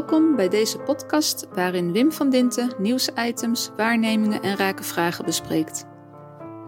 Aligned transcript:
Welkom 0.00 0.36
bij 0.36 0.48
deze 0.48 0.78
podcast 0.78 1.46
waarin 1.54 1.92
Wim 1.92 2.12
van 2.12 2.30
Dinten 2.30 2.72
nieuwsitems, 2.78 3.70
waarnemingen 3.76 4.42
en 4.42 4.56
rake 4.56 4.82
vragen 4.82 5.24
bespreekt. 5.24 5.86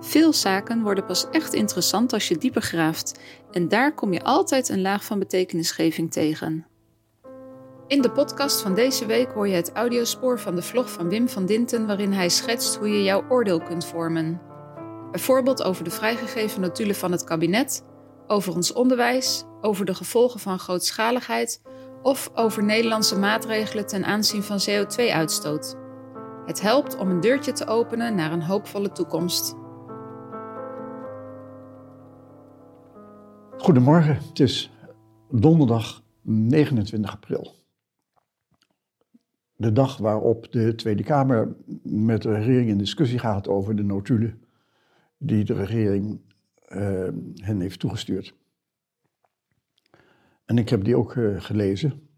Veel 0.01 0.33
zaken 0.33 0.83
worden 0.83 1.05
pas 1.07 1.27
echt 1.30 1.55
interessant 1.55 2.12
als 2.12 2.29
je 2.29 2.39
dieper 2.39 2.62
graaft 2.62 3.21
en 3.51 3.69
daar 3.69 3.95
kom 3.95 4.12
je 4.12 4.23
altijd 4.23 4.69
een 4.69 4.80
laag 4.80 5.05
van 5.05 5.19
betekenisgeving 5.19 6.12
tegen. 6.12 6.66
In 7.87 8.03
de 8.03 8.11
podcast 8.11 8.61
van 8.61 8.75
deze 8.75 9.06
week 9.06 9.33
hoor 9.33 9.48
je 9.48 9.55
het 9.55 9.73
audiospoor 9.73 10.41
van 10.41 10.55
de 10.55 10.62
vlog 10.62 10.91
van 10.91 11.09
Wim 11.09 11.28
van 11.28 11.47
Dinten 11.47 11.87
waarin 11.87 12.12
hij 12.12 12.28
schetst 12.28 12.77
hoe 12.77 12.89
je 12.89 13.03
jouw 13.03 13.25
oordeel 13.28 13.62
kunt 13.62 13.84
vormen. 13.84 14.41
Bijvoorbeeld 15.11 15.62
over 15.62 15.84
de 15.84 15.91
vrijgegeven 15.91 16.61
notulen 16.61 16.95
van 16.95 17.12
het 17.12 17.25
kabinet, 17.25 17.84
over 18.27 18.55
ons 18.55 18.73
onderwijs, 18.73 19.45
over 19.61 19.84
de 19.84 19.95
gevolgen 19.95 20.41
van 20.41 20.59
grootschaligheid 20.59 21.61
of 22.02 22.30
over 22.34 22.65
Nederlandse 22.65 23.19
maatregelen 23.19 23.87
ten 23.87 24.05
aanzien 24.05 24.42
van 24.42 24.59
CO2-uitstoot. 24.69 25.77
Het 26.47 26.61
helpt 26.61 26.97
om 26.97 27.11
een 27.11 27.20
deurtje 27.20 27.52
te 27.52 27.66
openen 27.66 28.15
naar 28.15 28.33
een 28.33 28.42
hoopvolle 28.42 28.92
toekomst. 28.92 29.55
Goedemorgen, 33.56 34.15
het 34.28 34.41
is 34.41 34.70
donderdag 35.30 36.02
29 36.23 37.12
april. 37.12 37.55
De 39.56 39.73
dag 39.73 39.97
waarop 39.97 40.53
de 40.53 40.75
Tweede 40.75 41.03
Kamer 41.03 41.56
met 41.83 42.23
de 42.23 42.33
regering 42.33 42.69
in 42.69 42.78
discussie 42.78 43.19
gaat 43.19 43.48
over 43.48 43.77
de 43.77 43.83
notulen 43.83 44.42
die 45.19 45.45
de 45.45 45.55
regering 45.55 46.20
uh, 46.69 47.08
hen 47.34 47.61
heeft 47.61 47.80
toegestuurd. 47.80 48.34
En 50.45 50.59
ik 50.59 50.69
heb 50.69 50.85
die 50.85 50.97
ook 50.97 51.15
uh, 51.15 51.41
gelezen. 51.41 52.09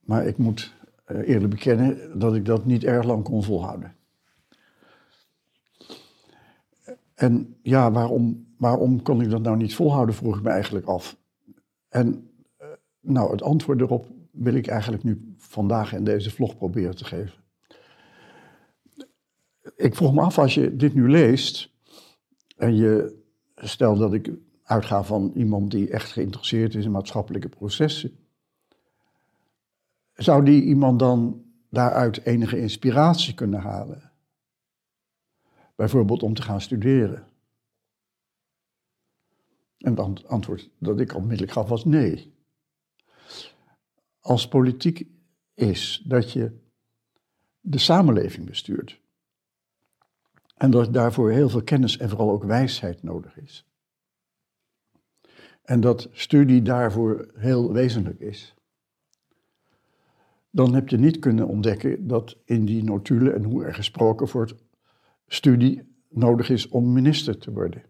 Maar 0.00 0.26
ik 0.26 0.38
moet 0.38 0.74
uh, 1.06 1.28
eerlijk 1.28 1.50
bekennen 1.50 2.18
dat 2.18 2.34
ik 2.34 2.44
dat 2.44 2.64
niet 2.64 2.84
erg 2.84 3.04
lang 3.04 3.24
kon 3.24 3.42
volhouden. 3.42 3.96
En 7.14 7.56
ja, 7.62 7.92
waarom, 7.92 8.46
waarom 8.58 9.02
kon 9.02 9.22
ik 9.22 9.30
dat 9.30 9.42
nou 9.42 9.56
niet 9.56 9.74
volhouden, 9.74 10.14
vroeg 10.14 10.36
ik 10.36 10.42
me 10.42 10.50
eigenlijk 10.50 10.86
af. 10.86 11.16
En 11.88 12.30
uh, 12.60 12.66
nou, 13.00 13.30
het 13.30 13.42
antwoord 13.42 13.80
erop 13.80 14.06
wil 14.30 14.54
ik 14.54 14.66
eigenlijk 14.66 15.02
nu 15.02 15.34
vandaag 15.38 15.92
in 15.92 16.04
deze 16.04 16.30
vlog 16.30 16.56
proberen 16.56 16.96
te 16.96 17.04
geven. 17.04 17.40
Ik 19.76 19.94
vroeg 19.94 20.14
me 20.14 20.20
af, 20.20 20.38
als 20.38 20.54
je 20.54 20.76
dit 20.76 20.94
nu 20.94 21.10
leest 21.10 21.70
en 22.56 22.76
je 22.76 23.20
stelt 23.54 23.98
dat 23.98 24.12
ik 24.12 24.32
uitga 24.72 25.04
van 25.04 25.32
iemand 25.34 25.70
die 25.70 25.90
echt 25.90 26.12
geïnteresseerd 26.12 26.74
is 26.74 26.84
in 26.84 26.90
maatschappelijke 26.90 27.48
processen, 27.48 28.16
zou 30.14 30.44
die 30.44 30.62
iemand 30.62 30.98
dan 30.98 31.44
daaruit 31.68 32.24
enige 32.24 32.60
inspiratie 32.60 33.34
kunnen 33.34 33.60
halen? 33.60 34.12
Bijvoorbeeld 35.74 36.22
om 36.22 36.34
te 36.34 36.42
gaan 36.42 36.60
studeren. 36.60 37.26
En 39.78 39.96
het 39.96 40.26
antwoord 40.26 40.70
dat 40.78 41.00
ik 41.00 41.14
onmiddellijk 41.14 41.52
gaf 41.52 41.68
was 41.68 41.84
nee. 41.84 42.34
Als 44.20 44.48
politiek 44.48 45.06
is 45.54 46.02
dat 46.06 46.32
je 46.32 46.60
de 47.60 47.78
samenleving 47.78 48.46
bestuurt. 48.46 49.00
En 50.56 50.70
dat 50.70 50.94
daarvoor 50.94 51.30
heel 51.30 51.48
veel 51.48 51.62
kennis 51.62 51.96
en 51.96 52.08
vooral 52.08 52.30
ook 52.30 52.44
wijsheid 52.44 53.02
nodig 53.02 53.38
is. 53.38 53.71
En 55.62 55.80
dat 55.80 56.08
studie 56.12 56.62
daarvoor 56.62 57.30
heel 57.34 57.72
wezenlijk 57.72 58.20
is. 58.20 58.54
Dan 60.50 60.74
heb 60.74 60.88
je 60.88 60.98
niet 60.98 61.18
kunnen 61.18 61.46
ontdekken 61.46 62.06
dat 62.06 62.36
in 62.44 62.64
die 62.64 62.84
notulen 62.84 63.34
en 63.34 63.44
hoe 63.44 63.64
er 63.64 63.74
gesproken 63.74 64.30
wordt, 64.32 64.54
studie 65.26 65.96
nodig 66.08 66.50
is 66.50 66.68
om 66.68 66.92
minister 66.92 67.38
te 67.38 67.52
worden. 67.52 67.82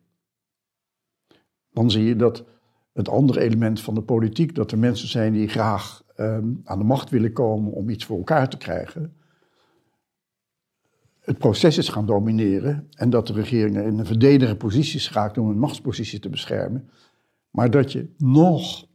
Dan 1.70 1.90
zie 1.90 2.04
je 2.04 2.16
dat 2.16 2.44
het 2.92 3.08
andere 3.08 3.40
element 3.40 3.80
van 3.80 3.94
de 3.94 4.02
politiek, 4.02 4.54
dat 4.54 4.72
er 4.72 4.78
mensen 4.78 5.08
zijn 5.08 5.32
die 5.32 5.48
graag 5.48 6.04
um, 6.16 6.60
aan 6.64 6.78
de 6.78 6.84
macht 6.84 7.10
willen 7.10 7.32
komen 7.32 7.72
om 7.72 7.88
iets 7.88 8.04
voor 8.04 8.16
elkaar 8.16 8.48
te 8.48 8.56
krijgen, 8.56 9.16
het 11.20 11.38
proces 11.38 11.78
is 11.78 11.88
gaan 11.88 12.06
domineren 12.06 12.88
en 12.90 13.10
dat 13.10 13.26
de 13.26 13.32
regering 13.32 13.76
in 13.76 13.98
een 13.98 14.06
verdedigende 14.06 14.56
positie 14.56 15.00
schaakt 15.00 15.38
om 15.38 15.48
een 15.48 15.58
machtspositie 15.58 16.18
te 16.18 16.28
beschermen, 16.28 16.88
maar 17.52 17.70
dat 17.70 17.92
je 17.92 18.08
nog 18.16 18.88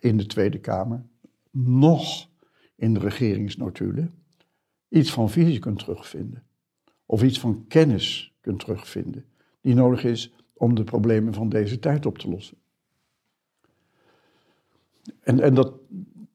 in 0.00 0.16
de 0.16 0.26
Tweede 0.26 0.58
Kamer, 0.58 1.02
nog 1.50 2.28
in 2.76 2.94
de 2.94 3.00
regeringsnotulen, 3.00 4.10
iets 4.88 5.12
van 5.12 5.30
visie 5.30 5.58
kunt 5.58 5.78
terugvinden. 5.78 6.42
Of 7.06 7.22
iets 7.22 7.40
van 7.40 7.64
kennis 7.68 8.34
kunt 8.40 8.60
terugvinden, 8.60 9.24
die 9.60 9.74
nodig 9.74 10.04
is 10.04 10.32
om 10.52 10.74
de 10.74 10.84
problemen 10.84 11.34
van 11.34 11.48
deze 11.48 11.78
tijd 11.78 12.06
op 12.06 12.18
te 12.18 12.28
lossen. 12.28 12.56
En, 15.20 15.40
en 15.40 15.54
dat, 15.54 15.72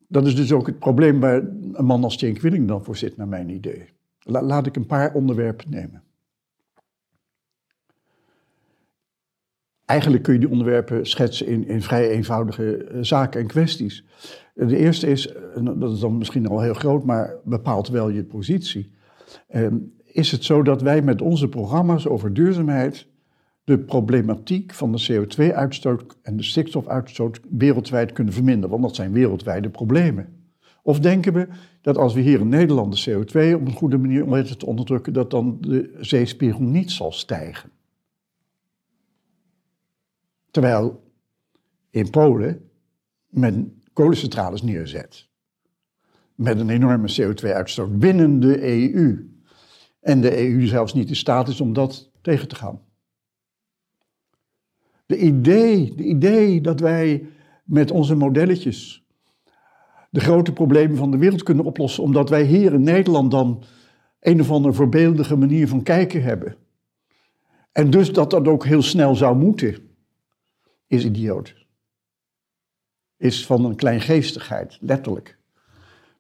dat 0.08 0.26
is 0.26 0.36
dus 0.36 0.52
ook 0.52 0.68
het 0.68 0.80
probleem 0.80 1.20
waar 1.20 1.42
een 1.74 1.86
man 1.86 2.04
als 2.04 2.18
Cenk 2.18 2.40
Willing 2.40 2.68
dan 2.68 2.84
voor 2.84 2.98
zit, 2.98 3.18
naar 3.18 3.28
mijn 3.28 3.50
idee. 3.50 3.90
laat 4.20 4.66
ik 4.66 4.76
een 4.76 4.86
paar 4.86 5.14
onderwerpen 5.14 5.70
nemen. 5.70 6.04
Eigenlijk 9.90 10.24
kun 10.24 10.34
je 10.34 10.40
die 10.40 10.50
onderwerpen 10.50 11.06
schetsen 11.06 11.48
in, 11.48 11.68
in 11.68 11.82
vrij 11.82 12.10
eenvoudige 12.10 12.78
eh, 12.78 12.98
zaken 13.02 13.42
en 13.42 13.48
kwesties. 13.48 14.06
De 14.54 14.78
eerste 14.78 15.08
is, 15.08 15.34
dat 15.76 15.92
is 15.92 16.00
dan 16.00 16.18
misschien 16.18 16.48
al 16.48 16.62
heel 16.62 16.74
groot, 16.74 17.04
maar 17.04 17.36
bepaalt 17.44 17.88
wel 17.88 18.10
je 18.10 18.24
positie. 18.24 18.92
Ehm, 19.48 19.76
is 20.06 20.32
het 20.32 20.44
zo 20.44 20.64
dat 20.64 20.82
wij 20.82 21.02
met 21.02 21.22
onze 21.22 21.48
programma's 21.48 22.08
over 22.08 22.34
duurzaamheid 22.34 23.08
de 23.64 23.80
problematiek 23.80 24.74
van 24.74 24.92
de 24.92 25.06
CO2-uitstoot 25.08 26.18
en 26.22 26.38
de 26.38 26.44
stikstofuitstoot 26.44 27.40
wereldwijd 27.50 28.12
kunnen 28.12 28.34
verminderen? 28.34 28.70
Want 28.70 28.84
dat 28.84 28.96
zijn 28.96 29.12
wereldwijde 29.12 29.70
problemen. 29.70 30.28
Of 30.84 31.00
denken 31.00 31.34
we 31.34 31.48
dat 31.82 31.98
als 31.98 32.14
we 32.14 32.22
hier 32.22 32.40
in 32.40 32.50
Nederland 32.50 33.04
de 33.04 33.12
CO2 33.12 33.56
op 33.56 33.68
een 33.68 33.74
goede 33.74 33.98
manier 33.98 34.30
weten 34.30 34.58
te 34.58 34.66
onderdrukken, 34.66 35.14
dat 35.14 35.32
dan 35.32 35.58
de 35.62 35.96
zeespiegel 36.00 36.64
niet 36.64 36.92
zal 36.92 37.12
stijgen? 37.12 37.70
Terwijl 40.52 41.04
in 41.90 42.10
Polen 42.10 42.70
men 43.30 43.82
kolencentrales 43.94 44.62
neerzet. 44.62 45.28
Met 46.36 46.60
een 46.60 46.70
enorme 46.70 47.16
CO2-uitstoot 47.22 48.00
binnen 48.00 48.40
de 48.40 48.62
EU. 48.62 49.30
En 50.00 50.22
de 50.22 50.38
EU 50.48 50.66
zelfs 50.66 50.94
niet 50.94 51.10
in 51.10 51.16
staat 51.16 51.48
is 51.48 51.62
om 51.62 51.74
dat 51.74 52.12
tegen 52.22 52.48
te 52.48 52.56
gaan. 52.56 52.82
De 55.06 55.18
idee, 55.18 55.96
de 55.96 56.04
idee 56.04 56.62
dat 56.62 56.80
wij 56.80 57.28
met 57.64 57.92
onze 57.92 58.16
modelletjes 58.16 59.08
de 60.10 60.20
grote 60.20 60.54
problemen 60.54 60.98
van 60.98 61.12
de 61.12 61.18
wereld 61.18 61.44
kunnen 61.44 61.66
oplossen, 61.66 62.04
omdat 62.04 62.30
wij 62.30 62.44
hier 62.44 62.74
in 62.74 62.82
Nederland 62.82 63.32
dan 63.32 63.64
een 64.20 64.40
of 64.40 64.52
andere 64.52 64.74
voorbeeldige 64.74 65.36
manier 65.36 65.68
van 65.68 65.84
kijken 65.84 66.24
hebben. 66.24 66.56
En 67.72 67.90
dus 67.90 68.14
dat 68.14 68.30
dat 68.30 68.48
ook 68.48 68.66
heel 68.66 68.82
snel 68.82 69.16
zou 69.16 69.38
moeten 69.38 69.89
is 70.90 71.06
idioot. 71.06 71.56
Is 73.18 73.46
van 73.46 73.66
een 73.66 73.76
kleingeestigheid, 73.76 74.78
letterlijk. 74.82 75.38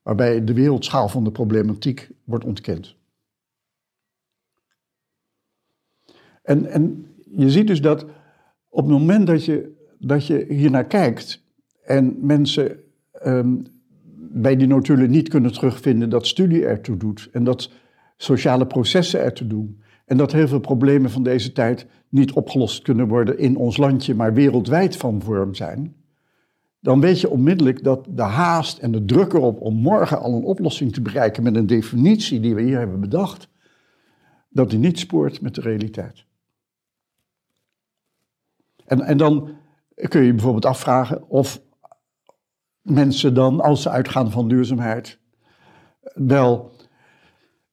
Waarbij 0.01 0.43
de 0.43 0.53
wereldschaal 0.53 1.09
van 1.09 1.23
de 1.23 1.31
problematiek 1.31 2.09
wordt 2.23 2.45
ontkend. 2.45 2.95
En, 6.41 6.65
en 6.65 7.15
je 7.35 7.49
ziet 7.49 7.67
dus 7.67 7.81
dat 7.81 8.05
op 8.69 8.83
het 8.83 8.91
moment 8.91 9.27
dat 9.27 9.45
je, 9.45 9.75
dat 9.97 10.27
je 10.27 10.45
hier 10.49 10.71
naar 10.71 10.87
kijkt 10.87 11.43
en 11.83 12.25
mensen 12.25 12.83
um, 13.25 13.65
bij 14.31 14.55
die 14.55 14.67
notulen 14.67 15.09
niet 15.09 15.29
kunnen 15.29 15.51
terugvinden 15.53 16.09
dat 16.09 16.27
studie 16.27 16.65
ertoe 16.65 16.97
doet 16.97 17.29
en 17.31 17.43
dat 17.43 17.71
sociale 18.17 18.67
processen 18.67 19.21
ertoe 19.21 19.47
doen 19.47 19.81
en 20.09 20.17
dat 20.17 20.31
heel 20.31 20.47
veel 20.47 20.59
problemen 20.59 21.11
van 21.11 21.23
deze 21.23 21.51
tijd 21.51 21.85
niet 22.07 22.31
opgelost 22.31 22.81
kunnen 22.81 23.07
worden 23.07 23.37
in 23.37 23.57
ons 23.57 23.77
landje, 23.77 24.15
maar 24.15 24.33
wereldwijd 24.33 24.97
van 24.97 25.21
vorm 25.21 25.55
zijn, 25.55 25.95
dan 26.79 27.01
weet 27.01 27.21
je 27.21 27.29
onmiddellijk 27.29 27.83
dat 27.83 28.05
de 28.09 28.21
haast 28.21 28.77
en 28.77 28.91
de 28.91 29.05
druk 29.05 29.33
erop 29.33 29.61
om 29.61 29.75
morgen 29.75 30.19
al 30.19 30.33
een 30.33 30.43
oplossing 30.43 30.93
te 30.93 31.01
bereiken 31.01 31.43
met 31.43 31.55
een 31.55 31.67
definitie 31.67 32.39
die 32.39 32.55
we 32.55 32.61
hier 32.61 32.77
hebben 32.77 32.99
bedacht, 32.99 33.49
dat 34.49 34.69
die 34.69 34.79
niet 34.79 34.99
spoort 34.99 35.41
met 35.41 35.55
de 35.55 35.61
realiteit. 35.61 36.25
En, 38.85 39.01
en 39.01 39.17
dan 39.17 39.49
kun 40.07 40.19
je 40.19 40.25
je 40.25 40.33
bijvoorbeeld 40.33 40.65
afvragen 40.65 41.29
of 41.29 41.61
mensen 42.81 43.33
dan, 43.33 43.61
als 43.61 43.81
ze 43.81 43.89
uitgaan 43.89 44.31
van 44.31 44.47
duurzaamheid, 44.47 45.19
wel 46.13 46.71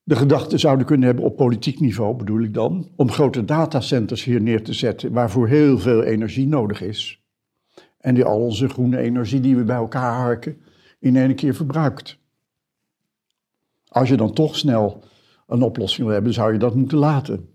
de 0.07 0.17
gedachte 0.17 0.59
zouden 0.59 0.87
kunnen 0.87 1.07
hebben 1.07 1.25
op 1.25 1.37
politiek 1.37 1.81
niveau, 1.81 2.17
bedoel 2.17 2.43
ik 2.43 2.55
dan, 2.55 2.89
om 2.97 3.11
grote 3.11 3.45
datacenters 3.45 4.25
hier 4.25 4.41
neer 4.41 4.63
te 4.65 4.73
zetten, 4.73 5.13
waarvoor 5.13 5.49
heel 5.49 5.79
veel 5.79 6.03
energie 6.03 6.47
nodig 6.47 6.81
is. 6.81 7.23
En 7.99 8.15
die 8.15 8.25
al 8.25 8.41
onze 8.41 8.69
groene 8.69 8.99
energie 8.99 9.41
die 9.41 9.57
we 9.57 9.65
bij 9.65 9.77
elkaar 9.77 10.15
harken, 10.15 10.61
in 10.99 11.17
één 11.17 11.35
keer 11.35 11.55
verbruikt. 11.55 12.19
Als 13.89 14.09
je 14.09 14.17
dan 14.17 14.33
toch 14.33 14.57
snel 14.57 15.05
een 15.47 15.63
oplossing 15.63 16.07
wil 16.07 16.15
hebben, 16.15 16.33
zou 16.33 16.53
je 16.53 16.59
dat 16.59 16.75
moeten 16.75 16.99
laten. 16.99 17.49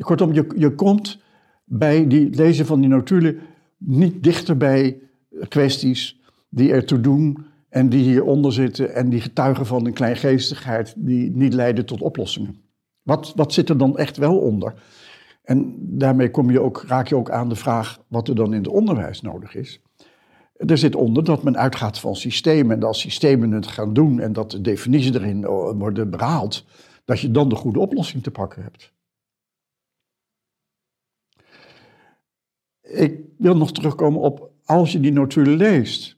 Kortom, 0.00 0.32
je, 0.32 0.46
je 0.56 0.74
komt 0.74 1.22
bij 1.64 2.06
die 2.06 2.30
lezen 2.30 2.66
van 2.66 2.80
die 2.80 2.88
notulen 2.88 3.40
niet 3.78 4.22
dichter 4.22 4.56
bij 4.56 5.00
kwesties 5.48 6.20
die 6.48 6.72
ertoe 6.72 7.00
doen 7.00 7.46
en 7.76 7.88
die 7.88 8.02
hieronder 8.02 8.52
zitten 8.52 8.94
en 8.94 9.08
die 9.08 9.20
getuigen 9.20 9.66
van 9.66 9.86
een 9.86 9.92
kleingeestigheid 9.92 10.94
die 10.96 11.30
niet 11.30 11.54
leiden 11.54 11.86
tot 11.86 12.00
oplossingen. 12.00 12.60
Wat, 13.02 13.32
wat 13.34 13.52
zit 13.52 13.68
er 13.68 13.78
dan 13.78 13.98
echt 13.98 14.16
wel 14.16 14.38
onder? 14.38 14.74
En 15.42 15.76
daarmee 15.78 16.30
kom 16.30 16.50
je 16.50 16.60
ook, 16.60 16.84
raak 16.86 17.08
je 17.08 17.16
ook 17.16 17.30
aan 17.30 17.48
de 17.48 17.56
vraag 17.56 18.00
wat 18.08 18.28
er 18.28 18.34
dan 18.34 18.52
in 18.52 18.58
het 18.58 18.68
onderwijs 18.68 19.20
nodig 19.20 19.54
is. 19.54 19.80
Er 20.56 20.78
zit 20.78 20.94
onder 20.94 21.24
dat 21.24 21.42
men 21.42 21.56
uitgaat 21.56 21.98
van 21.98 22.16
systemen 22.16 22.76
en 22.76 22.82
als 22.82 23.00
systemen 23.00 23.52
het 23.52 23.66
gaan 23.66 23.92
doen 23.92 24.20
en 24.20 24.32
dat 24.32 24.50
de 24.50 24.60
definities 24.60 25.14
erin 25.14 25.46
worden 25.76 26.10
behaald, 26.10 26.64
dat 27.04 27.20
je 27.20 27.30
dan 27.30 27.48
de 27.48 27.54
goede 27.54 27.78
oplossing 27.78 28.22
te 28.22 28.30
pakken 28.30 28.62
hebt. 28.62 28.92
Ik 32.80 33.20
wil 33.38 33.56
nog 33.56 33.72
terugkomen 33.72 34.20
op 34.20 34.50
als 34.64 34.92
je 34.92 35.00
die 35.00 35.12
notulen 35.12 35.56
leest, 35.56 36.15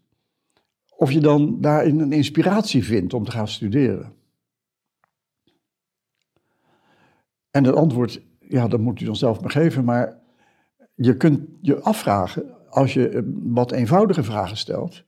of 0.99 1.13
je 1.13 1.21
dan 1.21 1.61
daarin 1.61 2.01
een 2.01 2.13
inspiratie 2.13 2.85
vindt 2.85 3.15
om 3.15 3.25
te 3.25 3.31
gaan 3.31 3.49
studeren. 3.49 4.13
En 7.51 7.65
het 7.65 7.75
antwoord, 7.75 8.23
ja, 8.39 8.69
dat 8.69 8.81
moet 8.81 9.01
u 9.01 9.05
dan 9.05 9.17
zelf 9.17 9.41
maar 9.41 9.51
geven, 9.51 9.85
maar 9.85 10.19
je 10.95 11.17
kunt 11.17 11.41
je 11.61 11.81
afvragen, 11.81 12.71
als 12.71 12.95
je 12.95 13.09
eh, 13.09 13.23
wat 13.43 13.73
eenvoudige 13.73 14.23
vragen 14.23 14.57
stelt, 14.57 15.05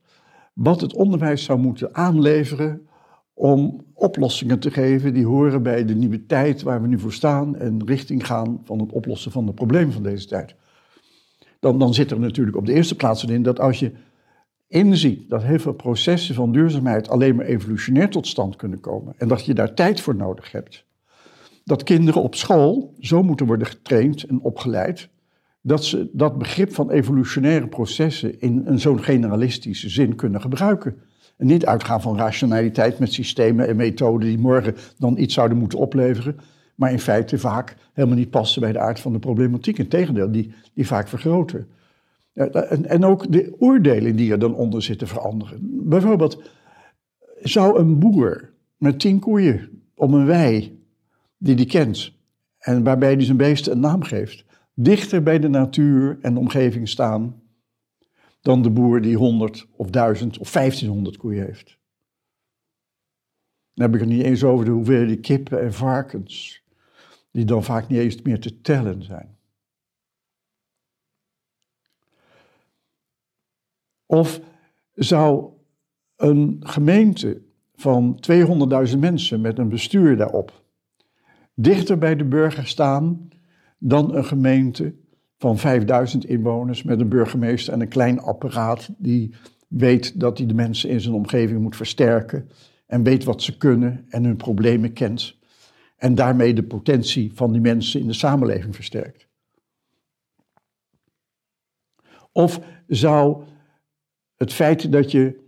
wat 0.52 0.80
het 0.80 0.94
onderwijs 0.94 1.44
zou 1.44 1.58
moeten 1.58 1.94
aanleveren 1.94 2.88
om 3.34 3.84
oplossingen 3.94 4.58
te 4.58 4.70
geven 4.70 5.14
die 5.14 5.26
horen 5.26 5.62
bij 5.62 5.84
de 5.84 5.94
nieuwe 5.94 6.26
tijd 6.26 6.62
waar 6.62 6.82
we 6.82 6.88
nu 6.88 6.98
voor 6.98 7.12
staan 7.12 7.56
en 7.56 7.86
richting 7.86 8.26
gaan 8.26 8.60
van 8.64 8.78
het 8.78 8.92
oplossen 8.92 9.32
van 9.32 9.46
de 9.46 9.52
problemen 9.52 9.92
van 9.92 10.02
deze 10.02 10.26
tijd. 10.26 10.54
Dan, 11.60 11.78
dan 11.78 11.94
zit 11.94 12.10
er 12.10 12.20
natuurlijk 12.20 12.56
op 12.56 12.66
de 12.66 12.72
eerste 12.72 12.96
plaats 12.96 13.24
in 13.24 13.42
dat 13.42 13.60
als 13.60 13.78
je 13.78 13.92
inziet 14.70 15.28
dat 15.28 15.42
heel 15.42 15.58
veel 15.58 15.72
processen 15.72 16.34
van 16.34 16.52
duurzaamheid 16.52 17.08
alleen 17.08 17.36
maar 17.36 17.44
evolutionair 17.44 18.08
tot 18.08 18.26
stand 18.26 18.56
kunnen 18.56 18.80
komen 18.80 19.14
en 19.16 19.28
dat 19.28 19.44
je 19.44 19.54
daar 19.54 19.74
tijd 19.74 20.00
voor 20.00 20.16
nodig 20.16 20.52
hebt, 20.52 20.84
dat 21.64 21.82
kinderen 21.82 22.22
op 22.22 22.34
school 22.34 22.94
zo 22.98 23.22
moeten 23.22 23.46
worden 23.46 23.66
getraind 23.66 24.24
en 24.24 24.40
opgeleid 24.40 25.08
dat 25.62 25.84
ze 25.84 26.10
dat 26.12 26.38
begrip 26.38 26.74
van 26.74 26.90
evolutionaire 26.90 27.68
processen 27.68 28.40
in 28.40 28.62
een 28.64 28.80
zo'n 28.80 29.02
generalistische 29.02 29.88
zin 29.88 30.14
kunnen 30.14 30.40
gebruiken. 30.40 30.94
En 31.36 31.46
niet 31.46 31.66
uitgaan 31.66 32.00
van 32.00 32.16
rationaliteit 32.16 32.98
met 32.98 33.12
systemen 33.12 33.68
en 33.68 33.76
methoden 33.76 34.28
die 34.28 34.38
morgen 34.38 34.74
dan 34.98 35.18
iets 35.18 35.34
zouden 35.34 35.58
moeten 35.58 35.78
opleveren, 35.78 36.36
maar 36.74 36.92
in 36.92 37.00
feite 37.00 37.38
vaak 37.38 37.76
helemaal 37.92 38.16
niet 38.16 38.30
passen 38.30 38.60
bij 38.60 38.72
de 38.72 38.78
aard 38.78 39.00
van 39.00 39.12
de 39.12 39.18
problematiek. 39.18 39.78
Integendeel, 39.78 40.30
die, 40.30 40.52
die 40.74 40.86
vaak 40.86 41.08
vergroten. 41.08 41.68
En, 42.32 42.86
en 42.86 43.04
ook 43.04 43.32
de 43.32 43.54
oordelen 43.58 44.16
die 44.16 44.32
er 44.32 44.38
dan 44.38 44.54
onder 44.54 44.82
zitten 44.82 45.08
veranderen. 45.08 45.88
Bijvoorbeeld, 45.88 46.42
zou 47.42 47.78
een 47.78 47.98
boer 47.98 48.52
met 48.76 49.00
tien 49.00 49.18
koeien 49.18 49.82
om 49.94 50.14
een 50.14 50.26
wei 50.26 50.84
die 51.38 51.54
die 51.54 51.66
kent 51.66 52.12
en 52.58 52.82
waarbij 52.82 53.12
hij 53.12 53.24
zijn 53.24 53.36
beesten 53.36 53.72
een 53.72 53.80
naam 53.80 54.02
geeft, 54.02 54.44
dichter 54.74 55.22
bij 55.22 55.38
de 55.38 55.48
natuur 55.48 56.18
en 56.20 56.34
de 56.34 56.40
omgeving 56.40 56.88
staan 56.88 57.42
dan 58.40 58.62
de 58.62 58.70
boer 58.70 59.00
die 59.00 59.16
100 59.16 59.66
of 59.76 59.90
1000 59.90 60.38
of 60.38 60.52
1500 60.52 61.16
koeien 61.16 61.44
heeft. 61.44 61.78
Dan 63.74 63.86
heb 63.86 63.94
ik 63.94 64.00
het 64.00 64.08
niet 64.08 64.24
eens 64.24 64.44
over 64.44 64.64
de 64.64 64.70
hoeveelheid 64.70 65.20
kippen 65.20 65.60
en 65.60 65.72
varkens, 65.72 66.62
die 67.30 67.44
dan 67.44 67.64
vaak 67.64 67.88
niet 67.88 67.98
eens 67.98 68.22
meer 68.22 68.40
te 68.40 68.60
tellen 68.60 69.02
zijn. 69.02 69.38
Of 74.10 74.40
zou 74.94 75.50
een 76.16 76.56
gemeente 76.60 77.42
van 77.74 78.18
200.000 78.92 78.98
mensen 78.98 79.40
met 79.40 79.58
een 79.58 79.68
bestuur 79.68 80.16
daarop 80.16 80.64
dichter 81.54 81.98
bij 81.98 82.16
de 82.16 82.24
burger 82.24 82.66
staan 82.66 83.28
dan 83.78 84.14
een 84.14 84.24
gemeente 84.24 84.94
van 85.36 85.58
5000 85.58 86.24
inwoners 86.24 86.82
met 86.82 87.00
een 87.00 87.08
burgemeester 87.08 87.72
en 87.72 87.80
een 87.80 87.88
klein 87.88 88.20
apparaat 88.20 88.90
die 88.98 89.34
weet 89.68 90.20
dat 90.20 90.38
hij 90.38 90.46
de 90.46 90.54
mensen 90.54 90.90
in 90.90 91.00
zijn 91.00 91.14
omgeving 91.14 91.60
moet 91.60 91.76
versterken 91.76 92.48
en 92.86 93.02
weet 93.02 93.24
wat 93.24 93.42
ze 93.42 93.56
kunnen 93.56 94.06
en 94.08 94.24
hun 94.24 94.36
problemen 94.36 94.92
kent 94.92 95.38
en 95.96 96.14
daarmee 96.14 96.54
de 96.54 96.64
potentie 96.64 97.30
van 97.34 97.52
die 97.52 97.60
mensen 97.60 98.00
in 98.00 98.06
de 98.06 98.12
samenleving 98.12 98.74
versterkt. 98.74 99.28
Of 102.32 102.60
zou 102.86 103.48
het 104.40 104.52
feit 104.52 104.92
dat 104.92 105.10
je 105.10 105.40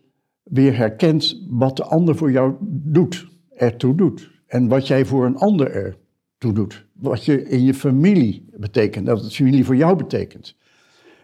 weer 0.42 0.76
herkent 0.76 1.42
wat 1.48 1.76
de 1.76 1.84
ander 1.84 2.16
voor 2.16 2.30
jou 2.30 2.56
doet, 2.60 3.26
ertoe 3.54 3.94
doet 3.94 4.30
en 4.46 4.68
wat 4.68 4.86
jij 4.86 5.04
voor 5.04 5.26
een 5.26 5.36
ander 5.36 5.70
ertoe 5.70 6.52
doet, 6.52 6.86
wat 6.92 7.24
je 7.24 7.48
in 7.48 7.62
je 7.62 7.74
familie 7.74 8.48
betekent, 8.56 9.06
dat 9.06 9.22
het 9.22 9.34
familie 9.34 9.64
voor 9.64 9.76
jou 9.76 9.96
betekent. 9.96 10.56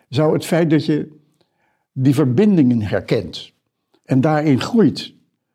Zou 0.08 0.32
het 0.32 0.46
feit 0.46 0.70
dat 0.70 0.86
je 0.86 1.08
die 1.92 2.14
verbindingen 2.14 2.82
herkent 2.82 3.52
en 4.04 4.20
daarin 4.20 4.60
groeit, 4.60 5.14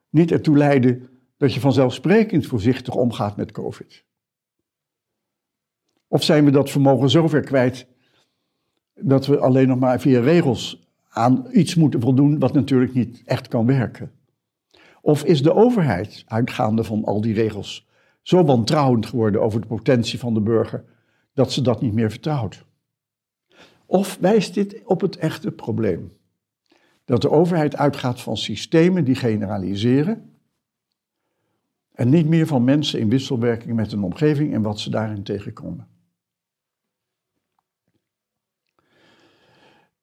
niet 0.09 0.31
ertoe 0.31 0.57
leiden 0.57 1.09
dat 1.37 1.53
je 1.53 1.59
vanzelfsprekend 1.59 2.45
voorzichtig 2.45 2.95
omgaat 2.95 3.37
met 3.37 3.51
COVID? 3.51 4.03
Of 6.07 6.23
zijn 6.23 6.45
we 6.45 6.51
dat 6.51 6.69
vermogen 6.69 7.09
zover 7.09 7.41
kwijt 7.41 7.87
dat 8.93 9.25
we 9.25 9.39
alleen 9.39 9.67
nog 9.67 9.79
maar 9.79 9.99
via 9.99 10.21
regels 10.21 10.83
aan 11.13 11.47
iets 11.51 11.75
moeten 11.75 12.01
voldoen 12.01 12.39
wat 12.39 12.53
natuurlijk 12.53 12.93
niet 12.93 13.21
echt 13.25 13.47
kan 13.47 13.65
werken? 13.65 14.11
Of 15.01 15.23
is 15.23 15.43
de 15.43 15.53
overheid, 15.53 16.23
uitgaande 16.27 16.83
van 16.83 17.03
al 17.03 17.21
die 17.21 17.33
regels, 17.33 17.87
zo 18.21 18.43
wantrouwend 18.43 19.05
geworden 19.05 19.41
over 19.41 19.61
de 19.61 19.67
potentie 19.67 20.19
van 20.19 20.33
de 20.33 20.41
burger 20.41 20.83
dat 21.33 21.51
ze 21.51 21.61
dat 21.61 21.81
niet 21.81 21.93
meer 21.93 22.09
vertrouwt? 22.09 22.65
Of 23.85 24.17
wijst 24.21 24.53
dit 24.53 24.81
op 24.85 25.01
het 25.01 25.17
echte 25.17 25.51
probleem? 25.51 26.11
Dat 27.05 27.21
de 27.21 27.29
overheid 27.29 27.75
uitgaat 27.75 28.21
van 28.21 28.37
systemen 28.37 29.05
die 29.05 29.15
generaliseren 29.15 30.31
en 31.91 32.09
niet 32.09 32.27
meer 32.27 32.47
van 32.47 32.63
mensen 32.63 32.99
in 32.99 33.09
wisselwerking 33.09 33.75
met 33.75 33.91
een 33.91 34.03
omgeving 34.03 34.53
en 34.53 34.61
wat 34.61 34.79
ze 34.79 34.89
daarin 34.89 35.23
tegenkomen. 35.23 35.87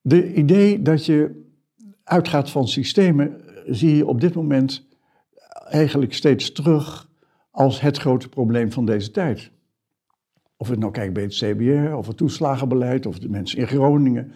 De 0.00 0.34
idee 0.34 0.82
dat 0.82 1.06
je 1.06 1.48
uitgaat 2.04 2.50
van 2.50 2.68
systemen 2.68 3.40
zie 3.66 3.96
je 3.96 4.06
op 4.06 4.20
dit 4.20 4.34
moment 4.34 4.88
eigenlijk 5.68 6.14
steeds 6.14 6.52
terug 6.52 7.08
als 7.50 7.80
het 7.80 7.98
grote 7.98 8.28
probleem 8.28 8.72
van 8.72 8.84
deze 8.84 9.10
tijd. 9.10 9.50
Of 10.56 10.68
het 10.68 10.78
nou 10.78 10.92
kijkt 10.92 11.12
bij 11.12 11.22
het 11.22 11.34
CBR, 11.34 11.94
of 11.94 12.06
het 12.06 12.16
toeslagenbeleid, 12.16 13.06
of 13.06 13.18
de 13.18 13.28
mensen 13.28 13.58
in 13.58 13.66
Groningen, 13.66 14.32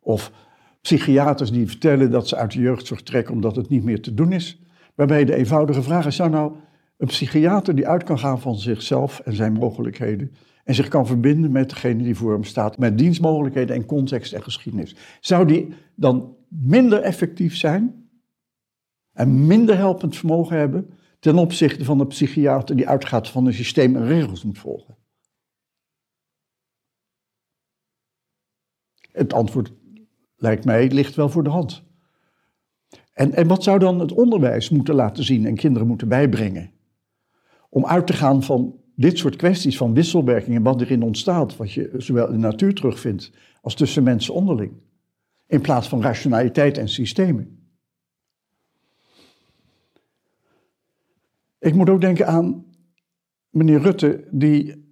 of 0.00 0.32
psychiaters 0.80 1.50
die 1.50 1.66
vertellen 1.66 2.10
dat 2.10 2.28
ze 2.28 2.36
uit 2.36 2.52
de 2.52 2.60
jeugdzorg 2.60 3.02
trekken 3.02 3.34
omdat 3.34 3.56
het 3.56 3.68
niet 3.68 3.84
meer 3.84 4.02
te 4.02 4.14
doen 4.14 4.32
is. 4.32 4.62
Waarbij 4.94 5.24
de 5.24 5.34
eenvoudige 5.34 5.82
vraag 5.82 6.06
is, 6.06 6.16
zou 6.16 6.30
nou 6.30 6.52
een 6.96 7.06
psychiater 7.06 7.74
die 7.74 7.88
uit 7.88 8.04
kan 8.04 8.18
gaan 8.18 8.40
van 8.40 8.56
zichzelf 8.56 9.20
en 9.20 9.34
zijn 9.34 9.52
mogelijkheden 9.52 10.32
en 10.64 10.74
zich 10.74 10.88
kan 10.88 11.06
verbinden 11.06 11.52
met 11.52 11.70
degene 11.70 12.02
die 12.02 12.14
voor 12.14 12.32
hem 12.32 12.44
staat, 12.44 12.78
met 12.78 12.98
dienstmogelijkheden 12.98 13.76
en 13.76 13.86
context 13.86 14.32
en 14.32 14.42
geschiedenis, 14.42 14.96
zou 15.20 15.46
die 15.46 15.74
dan 15.94 16.36
minder 16.48 17.00
effectief 17.00 17.56
zijn 17.56 18.08
en 19.12 19.46
minder 19.46 19.76
helpend 19.76 20.16
vermogen 20.16 20.56
hebben 20.56 20.90
ten 21.18 21.38
opzichte 21.38 21.84
van 21.84 21.98
de 21.98 22.06
psychiater 22.06 22.76
die 22.76 22.88
uitgaat 22.88 23.28
van 23.28 23.46
een 23.46 23.54
systeem 23.54 23.96
en 23.96 24.06
regels 24.06 24.44
moet 24.44 24.58
volgen? 24.58 24.96
Het 29.12 29.32
antwoord 29.32 29.72
lijkt 30.36 30.64
mij 30.64 30.90
ligt 30.90 31.14
wel 31.14 31.28
voor 31.28 31.44
de 31.44 31.50
hand. 31.50 31.82
En, 33.12 33.32
en 33.32 33.46
wat 33.46 33.62
zou 33.62 33.78
dan 33.78 34.00
het 34.00 34.12
onderwijs 34.12 34.68
moeten 34.70 34.94
laten 34.94 35.24
zien 35.24 35.46
en 35.46 35.54
kinderen 35.54 35.88
moeten 35.88 36.08
bijbrengen? 36.08 36.70
Om 37.68 37.86
uit 37.86 38.06
te 38.06 38.12
gaan 38.12 38.42
van 38.42 38.83
dit 38.94 39.18
soort 39.18 39.36
kwesties 39.36 39.76
van 39.76 39.94
wisselwerking 39.94 40.56
en 40.56 40.62
wat 40.62 40.80
erin 40.80 41.02
ontstaat, 41.02 41.56
wat 41.56 41.72
je 41.72 41.90
zowel 41.96 42.26
in 42.26 42.32
de 42.32 42.38
natuur 42.38 42.74
terugvindt 42.74 43.32
als 43.60 43.74
tussen 43.74 44.02
mensen 44.02 44.34
onderling, 44.34 44.72
in 45.46 45.60
plaats 45.60 45.88
van 45.88 46.02
rationaliteit 46.02 46.78
en 46.78 46.88
systemen. 46.88 47.58
Ik 51.58 51.74
moet 51.74 51.88
ook 51.90 52.00
denken 52.00 52.26
aan 52.26 52.64
meneer 53.50 53.80
Rutte, 53.80 54.24
die 54.30 54.84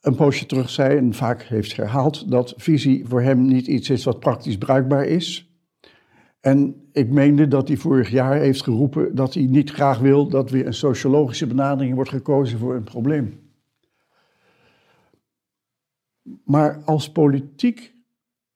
een 0.00 0.14
poosje 0.14 0.46
terug 0.46 0.70
zei 0.70 0.96
en 0.96 1.14
vaak 1.14 1.42
heeft 1.42 1.76
herhaald 1.76 2.30
dat 2.30 2.54
visie 2.56 3.06
voor 3.06 3.22
hem 3.22 3.44
niet 3.44 3.66
iets 3.66 3.90
is 3.90 4.04
wat 4.04 4.20
praktisch 4.20 4.58
bruikbaar 4.58 5.04
is. 5.04 5.50
En 6.40 6.88
ik 6.92 7.10
meende 7.10 7.48
dat 7.48 7.68
hij 7.68 7.76
vorig 7.76 8.10
jaar 8.10 8.36
heeft 8.36 8.62
geroepen 8.62 9.14
dat 9.14 9.34
hij 9.34 9.42
niet 9.42 9.70
graag 9.70 9.98
wil 9.98 10.28
dat 10.28 10.50
weer 10.50 10.66
een 10.66 10.74
sociologische 10.74 11.46
benadering 11.46 11.94
wordt 11.94 12.10
gekozen 12.10 12.58
voor 12.58 12.74
een 12.74 12.84
probleem. 12.84 13.41
Maar 16.44 16.82
als 16.84 17.12
politiek 17.12 17.94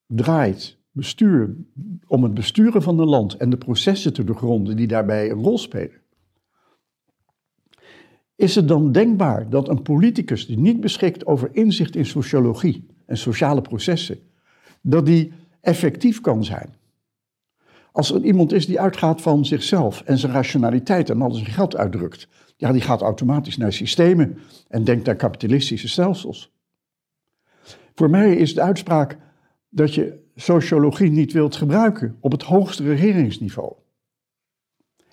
draait 0.06 0.78
bestuur 0.90 1.56
om 2.06 2.22
het 2.22 2.34
besturen 2.34 2.82
van 2.82 2.98
een 2.98 3.08
land 3.08 3.34
en 3.34 3.50
de 3.50 3.56
processen 3.56 4.12
te 4.12 4.24
doorgronden 4.24 4.76
die 4.76 4.86
daarbij 4.86 5.30
een 5.30 5.42
rol 5.42 5.58
spelen, 5.58 6.00
is 8.36 8.54
het 8.54 8.68
dan 8.68 8.92
denkbaar 8.92 9.50
dat 9.50 9.68
een 9.68 9.82
politicus 9.82 10.46
die 10.46 10.58
niet 10.58 10.80
beschikt 10.80 11.26
over 11.26 11.48
inzicht 11.52 11.96
in 11.96 12.06
sociologie 12.06 12.86
en 13.06 13.18
sociale 13.18 13.60
processen, 13.60 14.18
dat 14.80 15.06
die 15.06 15.32
effectief 15.60 16.20
kan 16.20 16.44
zijn? 16.44 16.74
Als 17.92 18.12
er 18.12 18.24
iemand 18.24 18.52
is 18.52 18.66
die 18.66 18.80
uitgaat 18.80 19.22
van 19.22 19.44
zichzelf 19.44 20.00
en 20.00 20.18
zijn 20.18 20.32
rationaliteit 20.32 21.10
en 21.10 21.22
alles 21.22 21.38
zijn 21.38 21.50
geld 21.50 21.76
uitdrukt, 21.76 22.28
ja, 22.56 22.72
die 22.72 22.80
gaat 22.80 23.00
automatisch 23.00 23.56
naar 23.56 23.72
systemen 23.72 24.38
en 24.68 24.84
denkt 24.84 25.08
aan 25.08 25.16
kapitalistische 25.16 25.88
stelsels. 25.88 26.55
Voor 27.96 28.10
mij 28.10 28.36
is 28.36 28.54
de 28.54 28.60
uitspraak 28.60 29.18
dat 29.68 29.94
je 29.94 30.24
sociologie 30.34 31.10
niet 31.10 31.32
wilt 31.32 31.56
gebruiken 31.56 32.16
op 32.20 32.32
het 32.32 32.42
hoogste 32.42 32.84
regeringsniveau. 32.84 33.74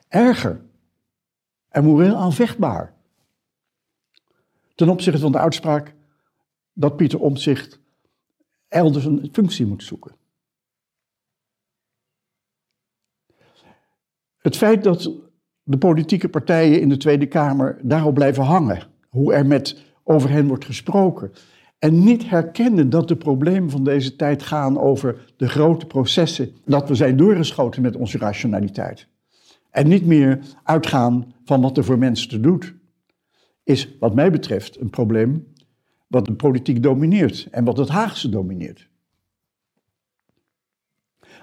Erger 0.08 0.62
en 1.70 1.84
moreel 1.84 2.16
aanvechtbaar. 2.16 2.94
Ten 4.75 4.90
opzichte 4.90 5.20
van 5.20 5.32
de 5.32 5.38
uitspraak 5.38 5.96
dat 6.74 6.98
Pieter 6.98 7.20
Omtzigt 7.20 7.80
elders 8.68 9.06
een 9.06 9.30
functie 9.32 9.66
moet 9.66 9.84
zoeken. 9.84 10.16
Het 14.38 14.58
feit 14.58 14.84
dat 14.84 15.12
de 15.63 15.78
politieke 15.78 16.30
partijen 16.30 16.82
in 16.82 16.90
de 16.90 16.98
Tweede 16.98 17.28
Kamer 17.28 17.80
daarop 17.82 18.13
blijven 18.13 18.44
hangen, 18.44 18.88
hoe 19.10 19.34
er 19.34 19.46
met 19.46 19.84
over 20.04 20.30
hen 20.30 20.48
wordt 20.48 20.66
gesproken, 20.66 21.32
en 21.84 22.04
niet 22.04 22.30
herkennen 22.30 22.90
dat 22.90 23.08
de 23.08 23.16
problemen 23.16 23.70
van 23.70 23.84
deze 23.84 24.16
tijd 24.16 24.44
gaan 24.44 24.80
over 24.80 25.34
de 25.38 25.48
grote 25.48 25.86
processen, 25.86 26.52
dat 26.66 26.88
we 26.88 26.96
zijn 26.96 27.18
doorgeschoten 27.18 27.82
met 27.82 27.96
onze 27.96 28.18
rationaliteit. 28.18 29.08
En 29.70 29.88
niet 29.88 30.06
meer 30.06 30.40
uitgaan 30.63 31.34
van 31.46 31.62
wat 31.62 31.78
er 31.78 31.84
voor 31.84 31.98
mensen 31.98 32.30
te 32.30 32.40
doet, 32.40 32.74
is 33.63 33.98
wat 34.00 34.16
mij 34.16 34.32
betreft 34.32 34.80
een 34.80 34.90
probleem 34.90 35.54
wat 36.08 36.25
de 36.25 36.34
politiek 36.34 36.84
domineert 36.84 37.48
en 37.52 37.63
wat 37.63 37.78
het 37.78 37.90
Haagse 37.90 38.30
domineert. 38.30 38.90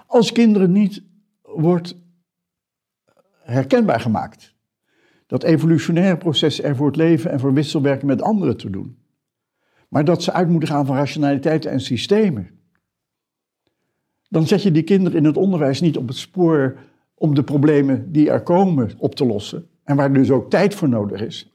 Als 0.05 0.31
kinderen 0.31 0.71
niet 0.71 1.03
wordt 1.41 1.95
herkenbaar 3.43 3.99
gemaakt. 3.99 4.55
Dat 5.27 5.43
evolutionaire 5.43 6.17
proces 6.17 6.61
er 6.61 6.75
voor 6.75 6.87
het 6.87 6.95
leven 6.95 7.31
en 7.31 7.39
voor 7.39 7.53
wisselwerken 7.53 8.07
met 8.07 8.21
anderen 8.21 8.57
te 8.57 8.69
doen. 8.69 9.00
Maar 9.91 10.05
dat 10.05 10.23
ze 10.23 10.31
uit 10.31 10.49
moeten 10.49 10.69
gaan 10.69 10.85
van 10.85 10.95
rationaliteiten 10.95 11.71
en 11.71 11.81
systemen. 11.81 12.49
Dan 14.29 14.47
zet 14.47 14.63
je 14.63 14.71
die 14.71 14.83
kinderen 14.83 15.17
in 15.17 15.25
het 15.25 15.37
onderwijs 15.37 15.81
niet 15.81 15.97
op 15.97 16.07
het 16.07 16.17
spoor 16.17 16.77
om 17.13 17.35
de 17.35 17.43
problemen 17.43 18.11
die 18.11 18.29
er 18.29 18.41
komen 18.41 18.91
op 18.97 19.15
te 19.15 19.25
lossen. 19.25 19.67
En 19.83 19.95
waar 19.95 20.13
dus 20.13 20.31
ook 20.31 20.49
tijd 20.49 20.75
voor 20.75 20.89
nodig 20.89 21.21
is. 21.21 21.53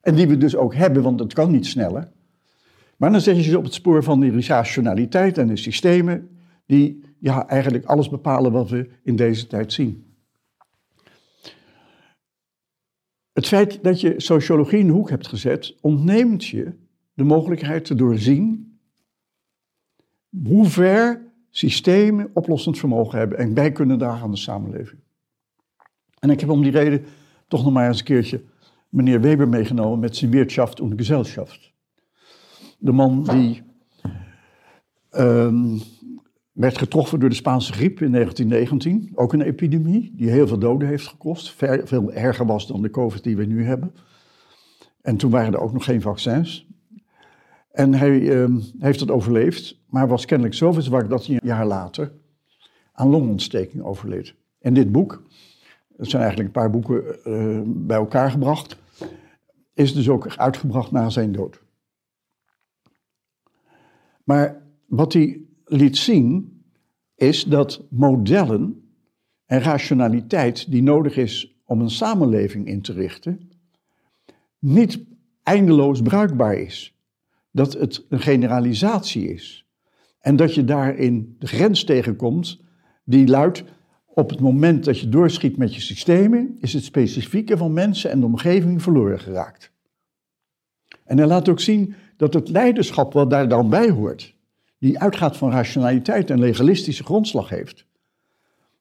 En 0.00 0.14
die 0.14 0.28
we 0.28 0.36
dus 0.36 0.56
ook 0.56 0.74
hebben, 0.74 1.02
want 1.02 1.20
het 1.20 1.32
kan 1.32 1.50
niet 1.50 1.66
sneller. 1.66 2.12
Maar 2.96 3.12
dan 3.12 3.20
zet 3.20 3.36
je 3.36 3.42
ze 3.42 3.58
op 3.58 3.64
het 3.64 3.74
spoor 3.74 4.02
van 4.02 4.20
die 4.20 4.46
rationaliteit 4.46 5.38
en 5.38 5.46
de 5.46 5.56
systemen 5.56 6.28
die 6.66 7.00
ja, 7.18 7.48
eigenlijk 7.48 7.84
alles 7.84 8.08
bepalen 8.08 8.52
wat 8.52 8.70
we 8.70 8.88
in 9.02 9.16
deze 9.16 9.46
tijd 9.46 9.72
zien. 9.72 10.04
Het 13.32 13.46
feit 13.46 13.82
dat 13.82 14.00
je 14.00 14.14
sociologie 14.16 14.78
in 14.78 14.86
de 14.86 14.92
hoek 14.92 15.10
hebt 15.10 15.26
gezet, 15.26 15.76
ontneemt 15.80 16.46
je 16.46 16.84
de 17.16 17.24
mogelijkheid 17.24 17.84
te 17.84 17.94
doorzien 17.94 18.78
hoe 20.44 20.66
ver 20.66 21.32
systemen 21.50 22.30
oplossend 22.34 22.78
vermogen 22.78 23.18
hebben 23.18 23.38
en 23.38 23.54
bij 23.54 23.72
kunnen 23.72 23.98
dragen 23.98 24.22
aan 24.22 24.30
de 24.30 24.36
samenleving. 24.36 25.00
En 26.18 26.30
ik 26.30 26.40
heb 26.40 26.50
om 26.50 26.62
die 26.62 26.72
reden 26.72 27.04
toch 27.48 27.64
nog 27.64 27.72
maar 27.72 27.88
eens 27.88 27.98
een 27.98 28.04
keertje 28.04 28.44
meneer 28.88 29.20
Weber 29.20 29.48
meegenomen 29.48 29.98
met 29.98 30.16
zijn 30.16 30.30
Wirtschaft 30.30 30.80
und 30.80 30.94
Gesellschaft. 30.96 31.72
De 32.78 32.92
man 32.92 33.24
die 33.24 33.62
um, 35.10 35.80
werd 36.52 36.78
getroffen 36.78 37.20
door 37.20 37.28
de 37.28 37.34
Spaanse 37.34 37.72
griep 37.72 38.00
in 38.00 38.12
1919. 38.12 39.12
Ook 39.14 39.32
een 39.32 39.40
epidemie 39.40 40.12
die 40.14 40.30
heel 40.30 40.46
veel 40.46 40.58
doden 40.58 40.88
heeft 40.88 41.06
gekost. 41.06 41.50
Veel 41.84 42.12
erger 42.12 42.46
was 42.46 42.66
dan 42.66 42.82
de 42.82 42.90
COVID 42.90 43.22
die 43.22 43.36
we 43.36 43.44
nu 43.44 43.64
hebben. 43.64 43.94
En 45.00 45.16
toen 45.16 45.30
waren 45.30 45.52
er 45.52 45.60
ook 45.60 45.72
nog 45.72 45.84
geen 45.84 46.00
vaccins. 46.00 46.66
En 47.76 47.94
hij 47.94 48.20
uh, 48.20 48.56
heeft 48.78 49.00
het 49.00 49.10
overleefd, 49.10 49.80
maar 49.90 50.08
was 50.08 50.24
kennelijk 50.24 50.56
zo 50.56 50.72
verzwakt 50.72 51.08
dat 51.08 51.26
hij 51.26 51.34
een 51.34 51.48
jaar 51.48 51.66
later 51.66 52.12
aan 52.92 53.08
longontsteking 53.08 53.82
overleed. 53.82 54.34
En 54.58 54.74
dit 54.74 54.92
boek, 54.92 55.22
het 55.96 56.10
zijn 56.10 56.22
eigenlijk 56.22 56.54
een 56.54 56.62
paar 56.62 56.70
boeken 56.70 57.18
uh, 57.24 57.60
bij 57.66 57.96
elkaar 57.96 58.30
gebracht, 58.30 58.76
is 59.74 59.94
dus 59.94 60.08
ook 60.08 60.36
uitgebracht 60.36 60.90
na 60.90 61.08
zijn 61.08 61.32
dood. 61.32 61.62
Maar 64.24 64.62
wat 64.86 65.12
hij 65.12 65.40
liet 65.64 65.96
zien, 65.96 66.62
is 67.14 67.44
dat 67.44 67.82
modellen 67.90 68.90
en 69.46 69.60
rationaliteit 69.60 70.70
die 70.70 70.82
nodig 70.82 71.16
is 71.16 71.60
om 71.64 71.80
een 71.80 71.90
samenleving 71.90 72.66
in 72.66 72.82
te 72.82 72.92
richten, 72.92 73.50
niet 74.58 75.00
eindeloos 75.42 76.02
bruikbaar 76.02 76.54
is. 76.54 76.95
Dat 77.56 77.72
het 77.72 78.04
een 78.08 78.20
generalisatie 78.20 79.32
is. 79.32 79.66
En 80.20 80.36
dat 80.36 80.54
je 80.54 80.64
daarin 80.64 81.36
de 81.38 81.46
grens 81.46 81.84
tegenkomt 81.84 82.60
die 83.04 83.26
luidt, 83.26 83.64
op 84.06 84.30
het 84.30 84.40
moment 84.40 84.84
dat 84.84 85.00
je 85.00 85.08
doorschiet 85.08 85.56
met 85.56 85.74
je 85.74 85.80
systemen, 85.80 86.56
is 86.60 86.72
het 86.72 86.84
specifieke 86.84 87.56
van 87.56 87.72
mensen 87.72 88.10
en 88.10 88.20
de 88.20 88.26
omgeving 88.26 88.82
verloren 88.82 89.20
geraakt. 89.20 89.72
En 91.04 91.18
hij 91.18 91.26
laat 91.26 91.48
ook 91.48 91.60
zien 91.60 91.94
dat 92.16 92.34
het 92.34 92.48
leiderschap 92.48 93.12
wat 93.12 93.30
daar 93.30 93.48
dan 93.48 93.70
bij 93.70 93.90
hoort, 93.90 94.34
die 94.78 94.98
uitgaat 94.98 95.36
van 95.36 95.50
rationaliteit 95.50 96.30
en 96.30 96.38
legalistische 96.38 97.04
grondslag 97.04 97.48
heeft, 97.48 97.86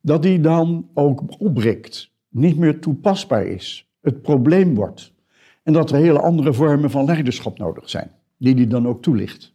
dat 0.01 0.21
die 0.21 0.39
dan 0.39 0.89
ook 0.93 1.39
opbreekt, 1.39 2.11
niet 2.29 2.57
meer 2.57 2.79
toepasbaar 2.79 3.45
is, 3.45 3.89
het 4.01 4.21
probleem 4.21 4.75
wordt. 4.75 5.13
En 5.63 5.73
dat 5.73 5.91
er 5.91 5.97
hele 5.97 6.21
andere 6.21 6.53
vormen 6.53 6.91
van 6.91 7.05
leiderschap 7.05 7.57
nodig 7.57 7.89
zijn, 7.89 8.11
die 8.37 8.55
die 8.55 8.67
dan 8.67 8.87
ook 8.87 9.01
toelicht. 9.01 9.53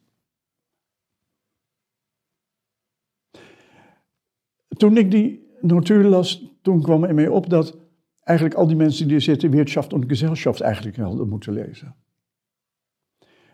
Toen 4.69 4.97
ik 4.97 5.11
die 5.11 5.49
notulen 5.61 6.11
las, 6.11 6.45
toen 6.63 6.83
kwam 6.83 7.05
er 7.05 7.15
mee 7.15 7.33
op 7.33 7.51
dat 7.51 7.79
eigenlijk 8.23 8.59
al 8.59 8.67
die 8.67 8.77
mensen 8.77 9.07
die 9.07 9.17
er 9.17 9.23
zitten, 9.23 9.51
Wirtschaft 9.51 9.93
en 9.93 10.09
Gesellschaft 10.09 10.61
eigenlijk 10.61 10.97
hadden 10.97 11.29
moeten 11.29 11.53
lezen. 11.53 11.95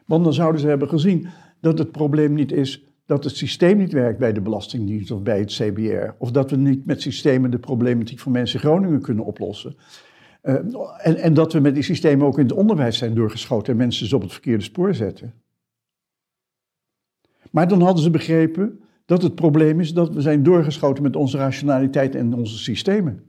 Want 0.07 0.25
dan 0.25 0.35
zouden 0.35 0.61
ze 0.61 0.67
hebben 0.67 0.89
gezien 0.89 1.29
dat 1.61 1.79
het 1.79 1.93
probleem 1.93 2.35
niet 2.35 2.53
is 2.53 2.85
dat 3.07 3.25
het 3.25 3.37
systeem 3.37 3.79
niet 3.79 3.93
werkt 3.93 4.19
bij 4.19 4.33
de 4.33 4.41
Belastingdienst 4.41 5.11
of 5.11 5.23
bij 5.23 5.39
het 5.39 5.53
CBR. 5.53 6.15
Of 6.19 6.31
dat 6.31 6.51
we 6.51 6.57
niet 6.57 6.87
met 6.87 7.03
systemen 7.03 7.51
de 7.51 7.59
problematiek 7.59 8.19
van 8.19 8.33
mensen 8.33 8.61
in 8.61 8.67
Groningen 8.67 9.01
kunnen 9.01 9.25
oplossen. 9.25 9.77
Uh, 10.47 10.55
en, 11.03 11.17
en, 11.17 11.35
dat 11.35 11.53
we 11.53 11.61
met 11.61 11.75
die 11.75 11.83
systemen 11.83 12.27
ook 12.27 12.39
in 12.39 12.45
het 12.45 12.57
onderwijs 12.57 12.99
zijn 12.99 13.15
doorgeschoten 13.15 13.73
en 13.73 13.79
mensen 13.79 14.07
ze 14.07 14.17
op 14.17 14.23
het 14.23 14.33
verkeerde 14.33 14.65
spoor 14.65 14.95
zetten. 14.95 15.35
Maar 17.51 17.69
dan 17.69 17.81
hadden 17.81 18.03
ze 18.03 18.11
begrepen 18.11 18.81
dat 19.05 19.23
het 19.23 19.35
probleem 19.35 19.81
is 19.81 19.95
dat 19.95 20.15
we 20.15 20.21
zijn 20.21 20.43
doorgeschoten 20.43 21.03
met 21.03 21.17
onze 21.17 21.39
rationaliteit 21.39 22.15
en 22.15 22.35
onze 22.35 22.59
systemen. 22.59 23.25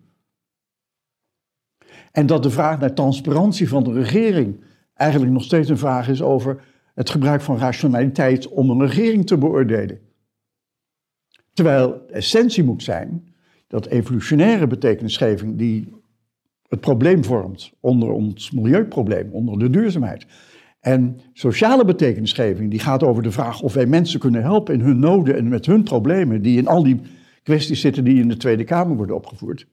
En 2.11 2.25
dat 2.25 2.43
de 2.43 2.49
vraag 2.49 2.79
naar 2.79 2.93
transparantie 2.93 3.69
van 3.69 3.83
de 3.83 3.93
regering 3.93 4.63
eigenlijk 4.93 5.31
nog 5.31 5.43
steeds 5.43 5.69
een 5.69 5.77
vraag 5.77 6.09
is 6.09 6.21
over 6.21 6.63
het 6.93 7.09
gebruik 7.09 7.41
van 7.41 7.57
rationaliteit 7.57 8.47
om 8.47 8.69
een 8.69 8.87
regering 8.87 9.27
te 9.27 9.37
beoordelen. 9.37 9.99
Terwijl 11.53 12.03
de 12.07 12.13
essentie 12.13 12.63
moet 12.63 12.83
zijn 12.83 13.35
dat 13.67 13.85
evolutionaire 13.85 14.67
betekenisgeving 14.67 15.57
die 15.57 15.96
het 16.67 16.79
probleem 16.79 17.23
vormt 17.23 17.71
onder 17.79 18.09
ons 18.09 18.51
milieuprobleem, 18.51 19.29
onder 19.31 19.59
de 19.59 19.69
duurzaamheid. 19.69 20.25
En 20.79 21.19
sociale 21.33 21.85
betekenisgeving 21.85 22.69
die 22.69 22.79
gaat 22.79 23.03
over 23.03 23.23
de 23.23 23.31
vraag 23.31 23.61
of 23.61 23.73
wij 23.73 23.85
mensen 23.85 24.19
kunnen 24.19 24.41
helpen 24.41 24.73
in 24.73 24.79
hun 24.79 24.99
noden 24.99 25.37
en 25.37 25.47
met 25.47 25.65
hun 25.65 25.83
problemen, 25.83 26.41
die 26.41 26.57
in 26.57 26.67
al 26.67 26.83
die 26.83 26.99
kwesties 27.43 27.81
zitten 27.81 28.03
die 28.03 28.21
in 28.21 28.27
de 28.27 28.37
Tweede 28.37 28.63
Kamer 28.63 28.95
worden 28.95 29.15
opgevoerd. 29.15 29.67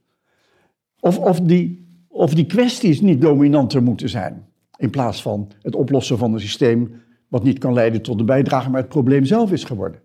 Of, 1.00 1.18
of, 1.18 1.40
die, 1.40 1.86
of 2.08 2.34
die 2.34 2.46
kwesties 2.46 3.00
niet 3.00 3.20
dominanter 3.20 3.82
moeten 3.82 4.08
zijn, 4.08 4.46
in 4.76 4.90
plaats 4.90 5.22
van 5.22 5.50
het 5.60 5.74
oplossen 5.74 6.18
van 6.18 6.32
een 6.32 6.40
systeem 6.40 7.02
wat 7.28 7.42
niet 7.42 7.58
kan 7.58 7.72
leiden 7.72 8.02
tot 8.02 8.18
de 8.18 8.24
bijdrage, 8.24 8.70
maar 8.70 8.80
het 8.80 8.88
probleem 8.88 9.24
zelf 9.24 9.52
is 9.52 9.64
geworden. 9.64 10.00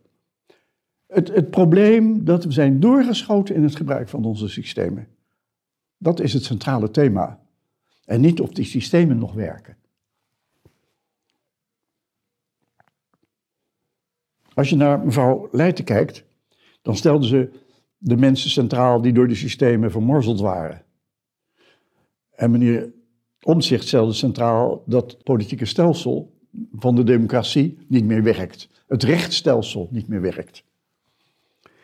Het, 1.07 1.33
het 1.33 1.49
probleem 1.49 2.25
dat 2.25 2.43
we 2.43 2.51
zijn 2.51 2.79
doorgeschoten 2.79 3.55
in 3.55 3.63
het 3.63 3.75
gebruik 3.75 4.09
van 4.09 4.25
onze 4.25 4.49
systemen. 4.49 5.07
Dat 5.99 6.19
is 6.19 6.33
het 6.33 6.43
centrale 6.43 6.91
thema. 6.91 7.39
En 8.05 8.21
niet 8.21 8.39
of 8.39 8.49
die 8.49 8.65
systemen 8.65 9.17
nog 9.17 9.33
werken. 9.33 9.77
Als 14.53 14.69
je 14.69 14.75
naar 14.75 14.99
mevrouw 14.99 15.47
Leijten 15.51 15.85
kijkt, 15.85 16.23
dan 16.81 16.95
stelde 16.95 17.27
ze 17.27 17.51
de 17.97 18.17
mensen 18.17 18.49
centraal 18.49 19.01
die 19.01 19.13
door 19.13 19.27
de 19.27 19.35
systemen 19.35 19.91
vermorzeld 19.91 20.39
waren. 20.39 20.85
En 22.35 22.51
meneer 22.51 22.93
Omtzigt 23.43 23.87
stelde 23.87 24.13
centraal 24.13 24.83
dat 24.85 25.11
het 25.11 25.23
politieke 25.23 25.65
stelsel 25.65 26.33
van 26.71 26.95
de 26.95 27.03
democratie 27.03 27.77
niet 27.87 28.05
meer 28.05 28.23
werkt. 28.23 28.69
Het 28.87 29.03
rechtsstelsel 29.03 29.87
niet 29.91 30.07
meer 30.07 30.21
werkt. 30.21 30.63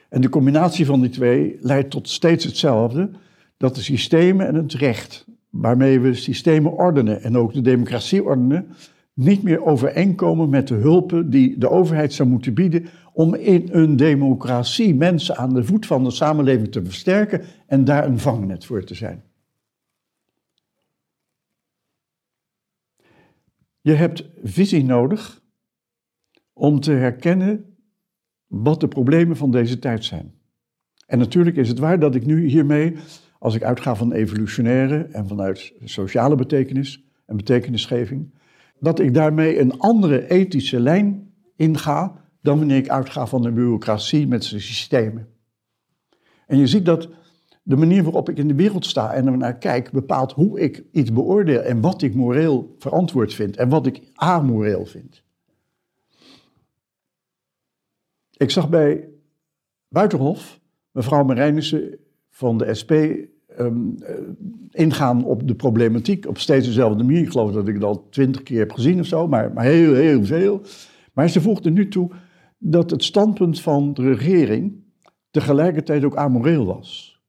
En 0.09 0.21
de 0.21 0.29
combinatie 0.29 0.85
van 0.85 1.01
die 1.01 1.09
twee 1.09 1.57
leidt 1.59 1.89
tot 1.89 2.09
steeds 2.09 2.45
hetzelfde: 2.45 3.11
dat 3.57 3.75
de 3.75 3.81
systemen 3.81 4.47
en 4.47 4.55
het 4.55 4.73
recht 4.73 5.25
waarmee 5.49 5.99
we 5.99 6.13
systemen 6.13 6.71
ordenen 6.71 7.21
en 7.21 7.37
ook 7.37 7.53
de 7.53 7.61
democratie 7.61 8.23
ordenen, 8.23 8.67
niet 9.13 9.43
meer 9.43 9.65
overeenkomen 9.65 10.49
met 10.49 10.67
de 10.67 10.75
hulpen 10.75 11.29
die 11.29 11.57
de 11.57 11.69
overheid 11.69 12.13
zou 12.13 12.29
moeten 12.29 12.53
bieden 12.53 12.85
om 13.13 13.35
in 13.35 13.69
een 13.71 13.95
democratie 13.95 14.95
mensen 14.95 15.37
aan 15.37 15.53
de 15.53 15.63
voet 15.63 15.85
van 15.85 16.03
de 16.03 16.11
samenleving 16.11 16.71
te 16.71 16.85
versterken 16.85 17.41
en 17.67 17.83
daar 17.83 18.05
een 18.05 18.19
vangnet 18.19 18.65
voor 18.65 18.83
te 18.83 18.95
zijn. 18.95 19.23
Je 23.81 23.93
hebt 23.93 24.29
visie 24.43 24.83
nodig 24.83 25.41
om 26.53 26.79
te 26.79 26.91
herkennen 26.91 27.75
wat 28.47 28.79
de 28.79 28.87
problemen 28.87 29.37
van 29.37 29.51
deze 29.51 29.79
tijd 29.79 30.05
zijn. 30.05 30.33
En 31.05 31.17
natuurlijk 31.17 31.55
is 31.55 31.69
het 31.69 31.79
waar 31.79 31.99
dat 31.99 32.15
ik 32.15 32.25
nu 32.25 32.47
hiermee, 32.47 32.95
als 33.39 33.55
ik 33.55 33.63
uitga 33.63 33.95
van 33.95 34.11
evolutionaire 34.11 35.07
en 35.11 35.27
vanuit 35.27 35.73
sociale 35.83 36.35
betekenis 36.35 37.03
en 37.25 37.37
betekenisgeving, 37.37 38.33
dat 38.79 38.99
ik 38.99 39.13
daarmee 39.13 39.59
een 39.59 39.79
andere 39.79 40.29
ethische 40.29 40.79
lijn 40.79 41.33
inga 41.55 42.23
dan 42.41 42.57
wanneer 42.57 42.77
ik 42.77 42.89
uitga 42.89 43.27
van 43.27 43.41
de 43.41 43.51
bureaucratie 43.51 44.27
met 44.27 44.43
zijn 44.43 44.61
systemen. 44.61 45.27
En 46.47 46.57
je 46.57 46.67
ziet 46.67 46.85
dat 46.85 47.09
de 47.63 47.75
manier 47.75 48.03
waarop 48.03 48.29
ik 48.29 48.37
in 48.37 48.47
de 48.47 48.55
wereld 48.55 48.85
sta 48.85 49.13
en 49.13 49.27
er 49.27 49.37
naar 49.37 49.57
kijk, 49.57 49.91
bepaalt 49.91 50.31
hoe 50.31 50.59
ik 50.59 50.83
iets 50.91 51.13
beoordeel 51.13 51.61
en 51.61 51.81
wat 51.81 52.01
ik 52.01 52.15
moreel 52.15 52.75
verantwoord 52.77 53.33
vind 53.33 53.55
en 53.57 53.69
wat 53.69 53.85
ik 53.85 54.01
amoreel 54.13 54.85
vind. 54.85 55.23
Ik 58.37 58.51
zag 58.51 58.69
bij 58.69 59.09
Buitenhof 59.87 60.59
mevrouw 60.91 61.23
Marijnissen 61.23 61.99
van 62.35 62.57
de 62.57 62.73
SP 62.79 62.91
um, 62.91 63.95
uh, 63.99 64.09
ingaan 64.69 65.23
op 65.23 65.47
de 65.47 65.55
problematiek 65.55 66.27
op 66.27 66.37
steeds 66.37 66.65
dezelfde 66.65 67.03
manier. 67.03 67.21
Ik 67.21 67.29
geloof 67.29 67.51
dat 67.51 67.67
ik 67.67 67.73
het 67.73 67.83
al 67.83 68.09
twintig 68.09 68.43
keer 68.43 68.59
heb 68.59 68.71
gezien 68.71 68.99
of 68.99 69.05
zo, 69.05 69.27
maar, 69.27 69.53
maar 69.53 69.63
heel, 69.63 69.93
heel 69.93 70.25
veel. 70.25 70.61
Maar 71.13 71.29
ze 71.29 71.41
voegde 71.41 71.69
nu 71.69 71.87
toe 71.87 72.11
dat 72.57 72.89
het 72.89 73.03
standpunt 73.03 73.61
van 73.61 73.93
de 73.93 74.01
regering 74.01 74.83
tegelijkertijd 75.31 76.03
ook 76.03 76.15
amoreel 76.15 76.65
was. 76.65 77.19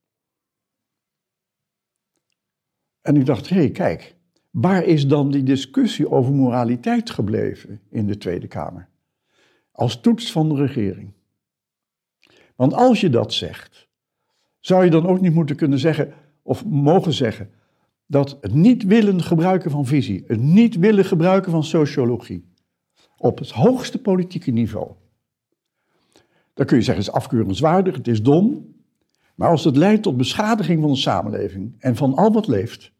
En 3.00 3.16
ik 3.16 3.26
dacht, 3.26 3.48
hé, 3.48 3.56
hey, 3.56 3.70
kijk, 3.70 4.16
waar 4.50 4.84
is 4.84 5.06
dan 5.06 5.30
die 5.30 5.42
discussie 5.42 6.10
over 6.10 6.32
moraliteit 6.32 7.10
gebleven 7.10 7.80
in 7.90 8.06
de 8.06 8.16
Tweede 8.16 8.46
Kamer? 8.46 8.88
Als 9.72 10.00
toets 10.00 10.32
van 10.32 10.48
de 10.48 10.54
regering. 10.54 11.12
Want 12.56 12.74
als 12.74 13.00
je 13.00 13.10
dat 13.10 13.32
zegt, 13.32 13.85
zou 14.66 14.84
je 14.84 14.90
dan 14.90 15.06
ook 15.06 15.20
niet 15.20 15.34
moeten 15.34 15.56
kunnen 15.56 15.78
zeggen, 15.78 16.12
of 16.42 16.64
mogen 16.64 17.12
zeggen, 17.12 17.50
dat 18.06 18.38
het 18.40 18.54
niet 18.54 18.82
willen 18.82 19.22
gebruiken 19.22 19.70
van 19.70 19.86
visie, 19.86 20.24
het 20.26 20.40
niet 20.40 20.76
willen 20.76 21.04
gebruiken 21.04 21.50
van 21.50 21.64
sociologie, 21.64 22.48
op 23.16 23.38
het 23.38 23.50
hoogste 23.50 24.00
politieke 24.00 24.50
niveau, 24.50 24.90
dan 26.54 26.66
kun 26.66 26.76
je 26.76 26.82
zeggen, 26.82 27.04
het 27.04 27.12
is 27.12 27.20
afkeurenswaardig, 27.20 27.96
het 27.96 28.08
is 28.08 28.22
dom, 28.22 28.74
maar 29.34 29.48
als 29.48 29.64
het 29.64 29.76
leidt 29.76 30.02
tot 30.02 30.16
beschadiging 30.16 30.80
van 30.80 30.90
de 30.90 30.96
samenleving 30.96 31.74
en 31.78 31.96
van 31.96 32.14
al 32.14 32.32
wat 32.32 32.46
leeft, 32.46 32.92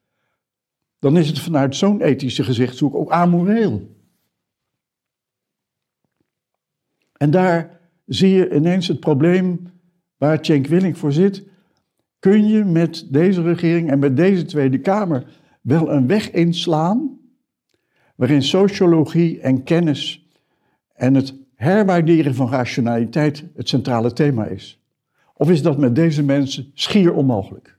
dan 0.99 1.17
is 1.17 1.29
het 1.29 1.39
vanuit 1.39 1.77
zo'n 1.77 2.01
ethische 2.01 2.45
gezichtshoek 2.45 2.95
ook 2.95 3.11
amoreel. 3.11 3.97
En 7.13 7.31
daar 7.31 7.81
zie 8.07 8.31
je 8.31 8.55
ineens 8.55 8.89
het 8.89 9.01
probleem 9.01 9.73
waar 10.17 10.45
Cenk 10.45 10.67
Willing 10.67 10.99
voor 10.99 11.13
zit. 11.13 11.55
Kun 12.27 12.49
je 12.49 12.65
met 12.65 13.07
deze 13.13 13.43
regering 13.43 13.91
en 13.91 13.99
met 13.99 14.17
deze 14.17 14.45
Tweede 14.45 14.79
Kamer 14.79 15.27
wel 15.61 15.93
een 15.93 16.07
weg 16.07 16.31
inslaan 16.31 17.19
waarin 18.15 18.43
sociologie 18.43 19.41
en 19.41 19.63
kennis 19.63 20.29
en 20.93 21.15
het 21.15 21.35
herwaarderen 21.55 22.35
van 22.35 22.49
rationaliteit 22.49 23.45
het 23.55 23.69
centrale 23.69 24.13
thema 24.13 24.45
is? 24.45 24.81
Of 25.35 25.51
is 25.51 25.63
dat 25.63 25.79
met 25.79 25.95
deze 25.95 26.23
mensen 26.23 26.71
schier 26.75 27.15
onmogelijk? 27.15 27.79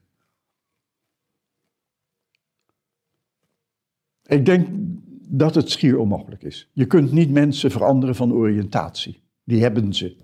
Ik 4.26 4.46
denk 4.46 4.68
dat 5.30 5.56
het 5.56 5.72
schier 5.72 5.98
onmogelijk 5.98 6.44
is. 6.44 6.70
Je 6.74 6.86
kunt 6.86 7.12
niet 7.12 7.32
mensen 7.32 7.72
veranderen 7.72 8.16
van 8.16 8.34
oriëntatie. 8.34 9.22
Die 9.44 9.62
hebben 9.62 9.94
ze. 9.94 10.18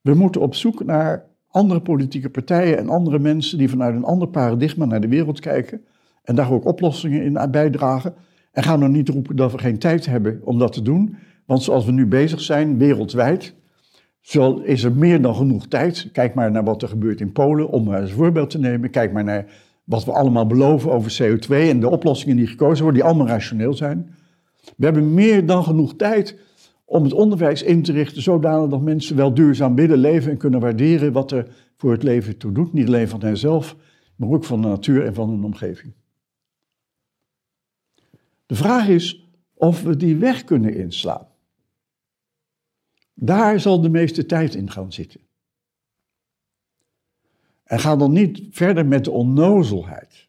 We 0.00 0.14
moeten 0.14 0.40
op 0.40 0.54
zoek 0.54 0.84
naar 0.84 1.32
andere 1.54 1.80
politieke 1.80 2.30
partijen 2.30 2.78
en 2.78 2.88
andere 2.88 3.18
mensen 3.18 3.58
die 3.58 3.68
vanuit 3.68 3.94
een 3.94 4.04
ander 4.04 4.28
paradigma 4.28 4.84
naar 4.84 5.00
de 5.00 5.08
wereld 5.08 5.40
kijken 5.40 5.80
en 6.24 6.34
daar 6.34 6.52
ook 6.52 6.64
oplossingen 6.64 7.22
in 7.22 7.50
bijdragen. 7.50 8.14
En 8.52 8.62
gaan 8.62 8.78
nog 8.78 8.88
niet 8.88 9.08
roepen 9.08 9.36
dat 9.36 9.52
we 9.52 9.58
geen 9.58 9.78
tijd 9.78 10.06
hebben 10.06 10.40
om 10.44 10.58
dat 10.58 10.72
te 10.72 10.82
doen. 10.82 11.16
Want 11.46 11.62
zoals 11.62 11.84
we 11.84 11.92
nu 11.92 12.06
bezig 12.06 12.40
zijn, 12.40 12.78
wereldwijd, 12.78 13.54
is 14.64 14.84
er 14.84 14.92
meer 14.92 15.22
dan 15.22 15.34
genoeg 15.34 15.66
tijd. 15.66 16.08
Kijk 16.12 16.34
maar 16.34 16.50
naar 16.50 16.64
wat 16.64 16.82
er 16.82 16.88
gebeurt 16.88 17.20
in 17.20 17.32
Polen, 17.32 17.68
om 17.68 17.84
maar 17.84 18.00
als 18.00 18.12
voorbeeld 18.12 18.50
te 18.50 18.58
nemen. 18.58 18.90
Kijk 18.90 19.12
maar 19.12 19.24
naar 19.24 19.46
wat 19.84 20.04
we 20.04 20.12
allemaal 20.12 20.46
beloven 20.46 20.92
over 20.92 21.22
CO2 21.22 21.48
en 21.48 21.80
de 21.80 21.90
oplossingen 21.90 22.36
die 22.36 22.46
gekozen 22.46 22.82
worden, 22.82 23.02
die 23.02 23.10
allemaal 23.10 23.28
rationeel 23.32 23.74
zijn. 23.74 24.14
We 24.76 24.84
hebben 24.84 25.14
meer 25.14 25.46
dan 25.46 25.64
genoeg 25.64 25.96
tijd 25.96 26.38
om 26.84 27.02
het 27.02 27.12
onderwijs 27.12 27.62
in 27.62 27.82
te 27.82 27.92
richten 27.92 28.22
zodanig 28.22 28.70
dat 28.70 28.80
mensen 28.80 29.16
wel 29.16 29.34
duurzaam 29.34 29.74
willen 29.74 29.98
leven 29.98 30.30
en 30.30 30.36
kunnen 30.36 30.60
waarderen 30.60 31.12
wat 31.12 31.30
er 31.30 31.54
voor 31.76 31.92
het 31.92 32.02
leven 32.02 32.36
toe 32.36 32.52
doet. 32.52 32.72
Niet 32.72 32.86
alleen 32.86 33.08
van 33.08 33.22
henzelf, 33.22 33.76
maar 34.16 34.28
ook 34.28 34.44
van 34.44 34.62
de 34.62 34.68
natuur 34.68 35.06
en 35.06 35.14
van 35.14 35.28
hun 35.28 35.44
omgeving. 35.44 35.92
De 38.46 38.54
vraag 38.54 38.88
is 38.88 39.28
of 39.54 39.82
we 39.82 39.96
die 39.96 40.16
weg 40.16 40.44
kunnen 40.44 40.74
inslaan. 40.74 41.26
Daar 43.14 43.60
zal 43.60 43.80
de 43.80 43.88
meeste 43.88 44.26
tijd 44.26 44.54
in 44.54 44.70
gaan 44.70 44.92
zitten. 44.92 45.20
En 47.64 47.78
ga 47.78 47.96
dan 47.96 48.12
niet 48.12 48.46
verder 48.50 48.86
met 48.86 49.04
de 49.04 49.10
onnozelheid. 49.10 50.28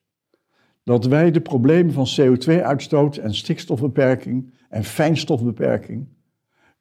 Dat 0.84 1.06
wij 1.06 1.32
de 1.32 1.42
problemen 1.42 1.94
van 1.94 2.08
CO2-uitstoot 2.20 3.18
en 3.18 3.36
stikstofbeperking 3.36 4.54
en 4.70 4.84
fijnstofbeperking 4.84 6.08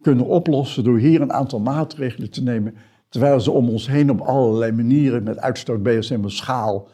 kunnen 0.05 0.27
oplossen 0.27 0.85
door 0.85 0.99
hier 0.99 1.21
een 1.21 1.33
aantal 1.33 1.61
maatregelen 1.61 2.31
te 2.31 2.43
nemen, 2.43 2.75
terwijl 3.09 3.41
ze 3.41 3.51
om 3.51 3.69
ons 3.69 3.87
heen 3.87 4.11
op 4.11 4.21
allerlei 4.21 4.73
manieren 4.73 5.23
met 5.23 5.39
uitstoot 5.39 5.83
BSM 5.83 6.21
een 6.23 6.31
schaal 6.31 6.89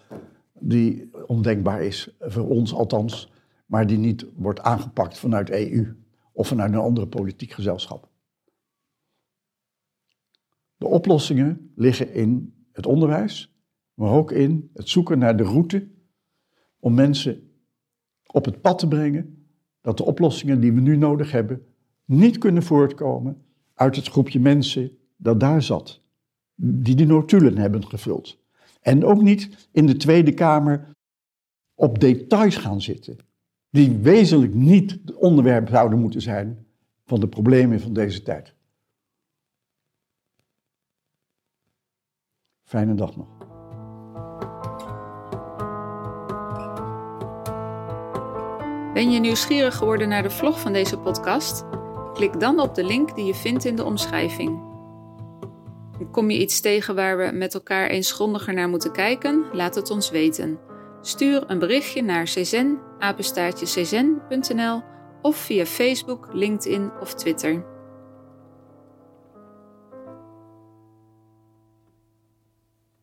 die 0.59 1.11
ondenkbaar 1.27 1.83
is, 1.83 2.16
voor 2.18 2.49
ons 2.49 2.75
althans, 2.75 3.33
maar 3.66 3.87
die 3.87 3.99
niet 3.99 4.27
wordt 4.37 4.61
aangepakt 4.61 5.18
vanuit 5.18 5.51
EU 5.51 5.96
of 6.33 6.49
vanuit 6.49 6.73
een 6.73 6.79
andere 6.79 7.07
politiek 7.07 7.53
gezelschap. 7.53 8.09
De 10.77 10.87
oplossingen 10.87 11.73
liggen 11.75 12.12
in 12.12 12.55
het 12.73 12.87
onderwijs, 12.87 13.55
maar 13.94 14.11
ook 14.11 14.33
in 14.33 14.70
het 14.75 14.88
zoeken 14.88 15.18
naar 15.18 15.37
de 15.37 15.44
route 15.44 15.88
om 16.79 16.94
mensen 16.94 17.51
op 18.27 18.44
het 18.44 18.61
pad 18.61 18.79
te 18.79 18.88
brengen 18.88 19.46
dat 19.81 19.96
de 19.96 20.05
oplossingen 20.05 20.61
die 20.61 20.73
we 20.73 20.81
nu 20.81 20.96
nodig 20.96 21.33
hebben 21.33 21.64
niet 22.11 22.38
kunnen 22.38 22.62
voortkomen 22.62 23.44
uit 23.75 23.96
het 23.96 24.09
groepje 24.09 24.40
mensen 24.40 24.99
dat 25.16 25.40
daar 25.40 25.62
zat, 25.62 26.03
die 26.55 26.94
de 26.94 27.05
notulen 27.05 27.57
hebben 27.57 27.87
gevuld. 27.87 28.38
En 28.81 29.05
ook 29.05 29.23
niet 29.23 29.68
in 29.73 29.87
de 29.87 29.96
Tweede 29.96 30.35
Kamer 30.35 30.90
op 31.75 31.99
details 31.99 32.57
gaan 32.57 32.81
zitten, 32.81 33.16
die 33.70 33.99
wezenlijk 33.99 34.55
niet 34.55 34.90
het 34.90 35.14
onderwerp 35.14 35.68
zouden 35.68 35.99
moeten 35.99 36.23
zijn 36.23 36.66
van 37.05 37.20
de 37.20 37.29
problemen 37.29 37.81
van 37.81 37.92
deze 37.92 38.23
tijd. 38.23 38.55
Fijne 42.62 42.94
dag 42.94 43.16
nog. 43.16 43.38
Ben 48.92 49.11
je 49.11 49.20
nieuwsgierig 49.20 49.77
geworden 49.77 50.09
naar 50.09 50.23
de 50.23 50.31
vlog 50.31 50.61
van 50.61 50.73
deze 50.73 50.99
podcast? 50.99 51.64
Klik 52.20 52.40
dan 52.40 52.61
op 52.61 52.74
de 52.74 52.85
link 52.85 53.14
die 53.14 53.24
je 53.24 53.35
vindt 53.35 53.64
in 53.64 53.76
de 53.76 53.85
omschrijving. 53.85 54.61
Kom 56.11 56.30
je 56.30 56.38
iets 56.38 56.61
tegen 56.61 56.94
waar 56.94 57.18
we 57.18 57.30
met 57.33 57.54
elkaar 57.54 57.88
eens 57.88 58.12
grondiger 58.12 58.54
naar 58.54 58.68
moeten 58.68 58.92
kijken? 58.92 59.44
Laat 59.52 59.74
het 59.74 59.90
ons 59.90 60.11
weten. 60.11 60.59
Stuur 61.00 61.44
een 61.46 61.59
berichtje 61.59 62.02
naar 62.02 62.24
czen, 62.24 62.78
of 65.22 65.37
via 65.37 65.66
Facebook, 65.66 66.28
LinkedIn 66.33 66.90
of 67.00 67.14
Twitter. 67.14 67.64